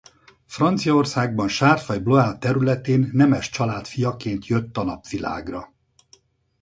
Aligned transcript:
Franciaországban 0.45 1.47
Chartres 1.47 1.87
vagy 1.87 2.03
Blois 2.03 2.37
területén 2.39 3.09
nemes 3.13 3.49
család 3.49 3.85
fiaként 3.87 4.45
jött 4.47 4.77
a 4.77 4.83
napvilágra. 4.83 5.73